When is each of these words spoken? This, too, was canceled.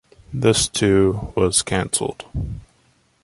This, 0.33 0.67
too, 0.67 1.31
was 1.35 1.61
canceled. 1.61 2.25